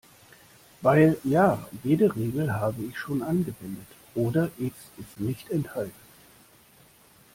Weil, 0.81 1.19
ja, 1.23 1.67
jede 1.83 2.15
Regel 2.15 2.51
habe 2.51 2.81
ich 2.85 2.97
schon 2.97 3.21
angewendet 3.21 3.85
oder 4.15 4.45
X 4.57 4.75
ist 4.97 5.19
nicht 5.19 5.51
enthalten. 5.51 5.93